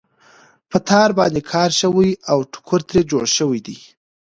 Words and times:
په 0.69 0.77
تار 0.89 1.09
باندې 1.19 1.41
کار 1.51 1.69
شوی 1.81 2.09
او 2.31 2.37
ټوکر 2.51 2.79
ترې 2.89 3.01
جوړ 3.11 3.25
شوی 3.37 3.59
دی. 3.67 3.77